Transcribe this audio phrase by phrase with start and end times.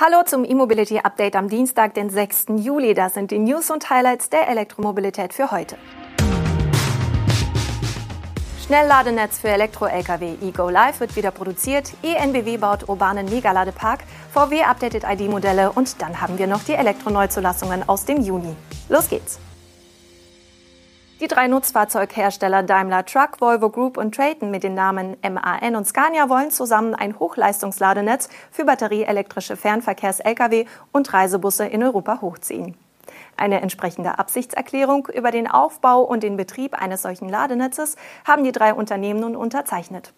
[0.00, 2.46] Hallo zum E-Mobility Update am Dienstag, den 6.
[2.58, 2.94] Juli.
[2.94, 5.76] Das sind die News und Highlights der Elektromobilität für heute.
[8.64, 11.94] Schnellladenetz für Elektro-Lkw eGo Live wird wieder produziert.
[12.04, 14.04] ENBW baut urbanen Megaladepark.
[14.32, 18.54] VW updatet ID-Modelle und dann haben wir noch die Elektroneuzulassungen aus dem Juni.
[18.88, 19.40] Los geht's!
[21.20, 26.28] Die drei Nutzfahrzeughersteller Daimler Truck, Volvo Group und Traton mit den Namen MAN und Scania
[26.28, 32.76] wollen zusammen ein Hochleistungsladenetz für batterieelektrische Fernverkehrs-Lkw und Reisebusse in Europa hochziehen.
[33.36, 38.72] Eine entsprechende Absichtserklärung über den Aufbau und den Betrieb eines solchen Ladenetzes haben die drei
[38.72, 40.12] Unternehmen nun unterzeichnet.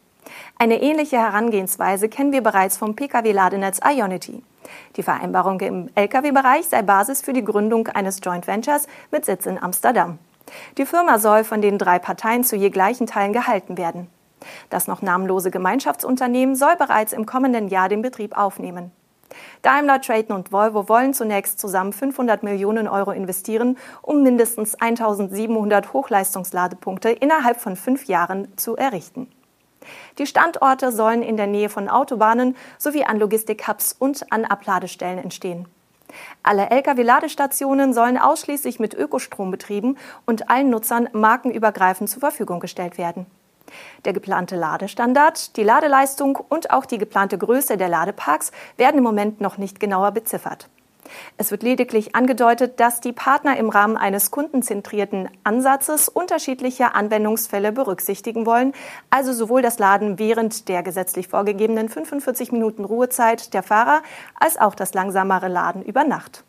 [0.58, 4.42] Eine ähnliche Herangehensweise kennen wir bereits vom Pkw-Ladenetz Ionity.
[4.96, 9.60] Die Vereinbarung im Lkw-Bereich sei Basis für die Gründung eines Joint Ventures mit Sitz in
[9.62, 10.18] Amsterdam.
[10.78, 14.08] Die Firma soll von den drei Parteien zu je gleichen Teilen gehalten werden.
[14.70, 18.92] Das noch namenlose Gemeinschaftsunternehmen soll bereits im kommenden Jahr den Betrieb aufnehmen.
[19.62, 27.10] Daimler, Traton und Volvo wollen zunächst zusammen 500 Millionen Euro investieren, um mindestens 1700 Hochleistungsladepunkte
[27.10, 29.30] innerhalb von fünf Jahren zu errichten.
[30.18, 35.66] Die Standorte sollen in der Nähe von Autobahnen sowie an Logistik-Hubs und an Abladestellen entstehen.
[36.42, 43.26] Alle Lkw-Ladestationen sollen ausschließlich mit Ökostrom betrieben und allen Nutzern markenübergreifend zur Verfügung gestellt werden.
[44.04, 49.40] Der geplante Ladestandard, die Ladeleistung und auch die geplante Größe der Ladeparks werden im Moment
[49.40, 50.68] noch nicht genauer beziffert.
[51.36, 58.46] Es wird lediglich angedeutet, dass die Partner im Rahmen eines kundenzentrierten Ansatzes unterschiedliche Anwendungsfälle berücksichtigen
[58.46, 58.72] wollen,
[59.10, 64.02] also sowohl das Laden während der gesetzlich vorgegebenen 45 Minuten Ruhezeit der Fahrer
[64.38, 66.44] als auch das langsamere Laden über Nacht.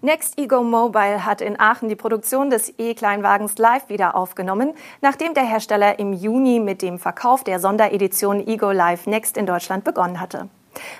[0.00, 5.42] Next Ego Mobile hat in Aachen die Produktion des E-Kleinwagens live wieder aufgenommen, nachdem der
[5.42, 10.48] Hersteller im Juni mit dem Verkauf der Sonderedition Ego Live Next in Deutschland begonnen hatte.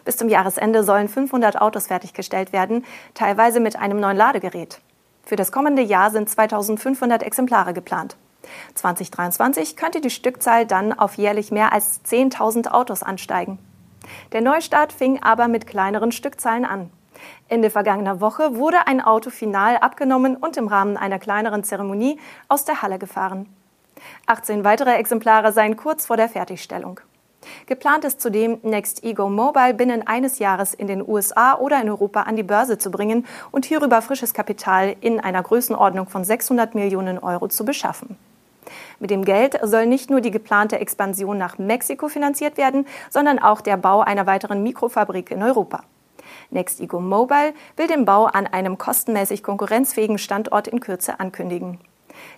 [0.05, 2.85] Bis zum Jahresende sollen 500 Autos fertiggestellt werden,
[3.15, 4.81] teilweise mit einem neuen Ladegerät.
[5.25, 8.17] Für das kommende Jahr sind 2500 Exemplare geplant.
[8.75, 13.59] 2023 könnte die Stückzahl dann auf jährlich mehr als 10.000 Autos ansteigen.
[14.33, 16.91] Der Neustart fing aber mit kleineren Stückzahlen an.
[17.49, 22.19] Ende vergangener Woche wurde ein Auto final abgenommen und im Rahmen einer kleineren Zeremonie
[22.49, 23.53] aus der Halle gefahren.
[24.27, 27.01] 18 weitere Exemplare seien kurz vor der Fertigstellung.
[27.67, 32.23] Geplant ist zudem, Next Ego Mobile binnen eines Jahres in den USA oder in Europa
[32.23, 37.19] an die Börse zu bringen und hierüber frisches Kapital in einer Größenordnung von 600 Millionen
[37.19, 38.17] Euro zu beschaffen.
[38.99, 43.61] Mit dem Geld soll nicht nur die geplante Expansion nach Mexiko finanziert werden, sondern auch
[43.61, 45.85] der Bau einer weiteren Mikrofabrik in Europa.
[46.51, 51.79] Next Ego Mobile will den Bau an einem kostenmäßig konkurrenzfähigen Standort in Kürze ankündigen.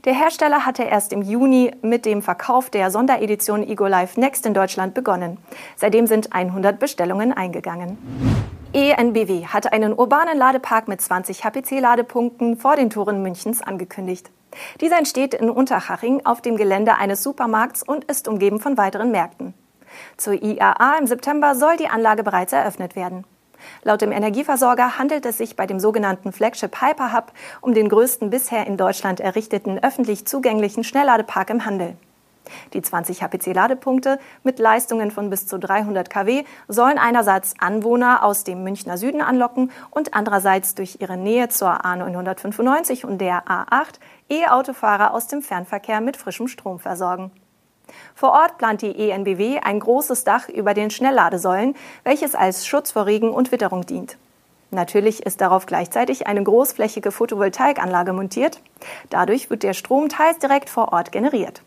[0.05, 4.55] Der Hersteller hatte erst im Juni mit dem Verkauf der Sonderedition Ego Life Next in
[4.55, 5.39] Deutschland begonnen.
[5.77, 7.99] Seitdem sind 100 Bestellungen eingegangen.
[8.73, 14.31] ENBW hat einen urbanen Ladepark mit 20 HPC-Ladepunkten vor den Toren Münchens angekündigt.
[14.81, 19.55] Dieser entsteht in Unterhaching auf dem Gelände eines Supermarkts und ist umgeben von weiteren Märkten.
[20.17, 23.25] Zur IAA im September soll die Anlage bereits eröffnet werden.
[23.82, 28.66] Laut dem Energieversorger handelt es sich bei dem sogenannten Flagship Hyperhub um den größten bisher
[28.66, 31.97] in Deutschland errichteten öffentlich zugänglichen Schnellladepark im Handel.
[32.72, 38.62] Die 20 HPC-Ladepunkte mit Leistungen von bis zu 300 kW sollen einerseits Anwohner aus dem
[38.62, 45.26] Münchner Süden anlocken und andererseits durch ihre Nähe zur A995 und der A8 E-Autofahrer aus
[45.26, 47.31] dem Fernverkehr mit frischem Strom versorgen.
[48.15, 51.75] Vor Ort plant die ENBW ein großes Dach über den Schnellladesäulen,
[52.05, 54.17] welches als Schutz vor Regen und Witterung dient.
[54.71, 58.61] Natürlich ist darauf gleichzeitig eine großflächige Photovoltaikanlage montiert.
[59.09, 61.62] Dadurch wird der Strom teils direkt vor Ort generiert.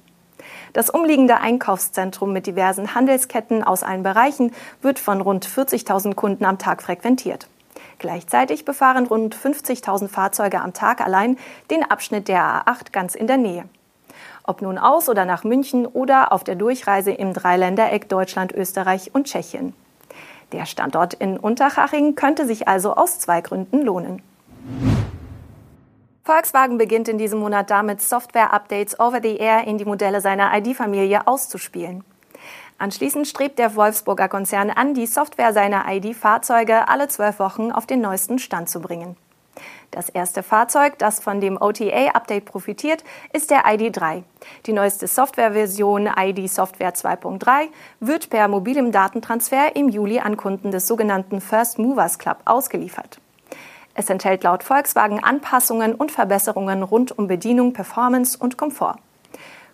[0.73, 6.57] Das umliegende Einkaufszentrum mit diversen Handelsketten aus allen Bereichen wird von rund 40.000 Kunden am
[6.57, 7.47] Tag frequentiert.
[8.00, 11.38] Gleichzeitig befahren rund 50.000 Fahrzeuge am Tag allein
[11.69, 13.66] den Abschnitt der A8 ganz in der Nähe
[14.43, 19.27] ob nun aus oder nach München oder auf der Durchreise im Dreiländereck Deutschland, Österreich und
[19.27, 19.73] Tschechien.
[20.51, 24.21] Der Standort in Unterhaching könnte sich also aus zwei Gründen lohnen.
[26.23, 31.27] Volkswagen beginnt in diesem Monat damit, Software-Updates over the air in die Modelle seiner ID-Familie
[31.27, 32.06] auszuspielen.
[32.77, 38.01] Anschließend strebt der Wolfsburger Konzern an, die Software seiner ID-Fahrzeuge alle zwölf Wochen auf den
[38.01, 39.18] neuesten Stand zu bringen.
[39.94, 44.24] Das erste Fahrzeug, das von dem OTA-Update profitiert, ist der ID3.
[44.66, 47.68] Die neueste Softwareversion ID Software 2.3
[48.00, 53.19] wird per mobilem Datentransfer im Juli an Kunden des sogenannten First Movers Club ausgeliefert.
[53.94, 58.95] Es enthält laut Volkswagen Anpassungen und Verbesserungen rund um Bedienung, Performance und Komfort.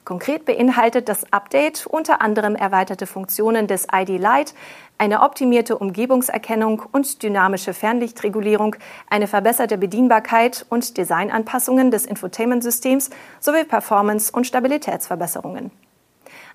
[0.06, 4.54] Konkret beinhaltet das Update unter anderem erweiterte Funktionen des ID Lite,
[4.98, 8.76] eine optimierte Umgebungserkennung und dynamische Fernlichtregulierung,
[9.10, 13.10] eine verbesserte Bedienbarkeit und Designanpassungen des Infotainment-Systems
[13.40, 15.72] sowie Performance- und Stabilitätsverbesserungen.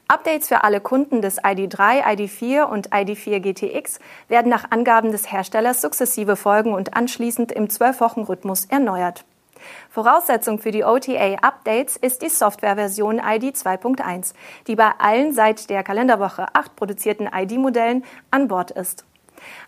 [0.07, 3.99] Updates für alle Kunden des ID3, ID4 und ID4 GTX
[4.29, 9.25] werden nach Angaben des Herstellers sukzessive folgen und anschließend im 12-Wochen-Rhythmus erneuert.
[9.91, 14.35] Voraussetzung für die OTA-Updates ist die Softwareversion ID 2.1,
[14.67, 19.05] die bei allen seit der Kalenderwoche 8 produzierten ID-Modellen an Bord ist.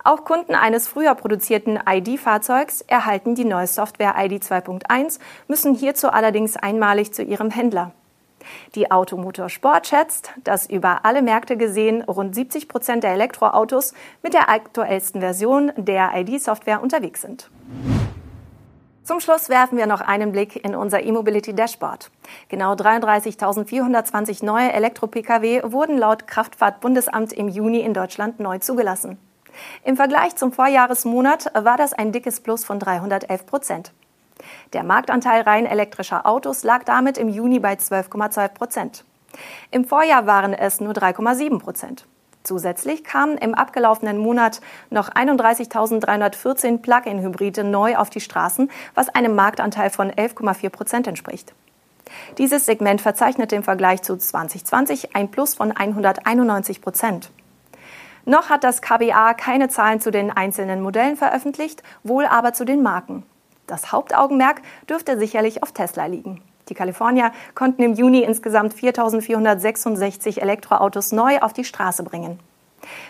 [0.05, 6.57] Auch Kunden eines früher produzierten ID-Fahrzeugs erhalten die neue Software ID 2.1, müssen hierzu allerdings
[6.57, 7.93] einmalig zu ihrem Händler.
[8.75, 14.35] Die Automotor Sport schätzt, dass über alle Märkte gesehen rund 70 Prozent der Elektroautos mit
[14.35, 17.51] der aktuellsten Version der ID-Software unterwegs sind.
[19.07, 22.11] Zum Schluss werfen wir noch einen Blick in unser E-Mobility Dashboard.
[22.49, 29.17] Genau 33.420 neue Elektro-Pkw wurden laut Kraftfahrtbundesamt im Juni in Deutschland neu zugelassen.
[29.85, 33.93] Im Vergleich zum Vorjahresmonat war das ein dickes Plus von 311 Prozent.
[34.73, 39.05] Der Marktanteil rein elektrischer Autos lag damit im Juni bei 12,2 Prozent.
[39.71, 42.07] Im Vorjahr waren es nur 3,7 Prozent.
[42.47, 44.61] Zusätzlich kamen im abgelaufenen Monat
[44.91, 51.55] noch 31.314 Plug-in-Hybride neu auf die Straßen, was einem Marktanteil von 11,4 Prozent entspricht.
[52.39, 57.33] Dieses Segment verzeichnete im Vergleich zu 2020 ein Plus von 191 Prozent.
[58.25, 62.81] Noch hat das KBA keine Zahlen zu den einzelnen Modellen veröffentlicht, wohl aber zu den
[62.81, 63.25] Marken.
[63.67, 66.41] Das Hauptaugenmerk dürfte sicherlich auf Tesla liegen.
[66.69, 72.41] Die Kalifornier konnten im Juni insgesamt 4.466 Elektroautos neu auf die Straße bringen.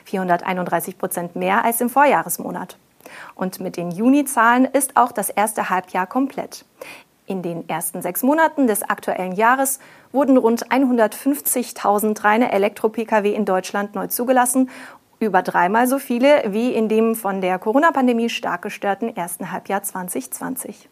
[0.05, 2.77] 431 Prozent mehr als im Vorjahresmonat.
[3.35, 6.65] Und mit den Juni-Zahlen ist auch das erste Halbjahr komplett.
[7.27, 9.81] In den ersten sechs Monaten des aktuellen Jahres
[10.13, 14.71] wurden rund 150.000 reine Elektro-Pkw in Deutschland neu zugelassen,
[15.19, 20.89] über dreimal so viele wie in dem von der Corona-Pandemie stark gestörten ersten Halbjahr 2020.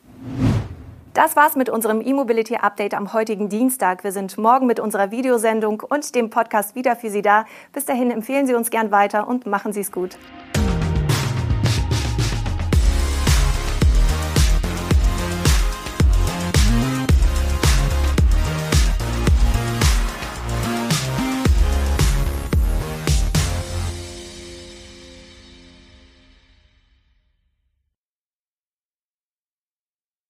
[1.14, 4.02] Das war's mit unserem E-Mobility Update am heutigen Dienstag.
[4.02, 7.44] Wir sind morgen mit unserer Videosendung und dem Podcast wieder für Sie da.
[7.72, 10.18] Bis dahin empfehlen Sie uns gern weiter und machen Sie es gut.